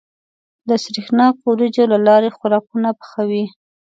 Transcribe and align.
د 0.67 0.69
سرېښناکو 0.83 1.43
وريجو 1.51 1.83
له 1.93 1.97
لارې 2.07 2.35
خوراکونه 2.37 2.89
پخوي. 2.99 3.43